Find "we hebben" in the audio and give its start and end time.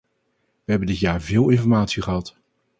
0.65-0.87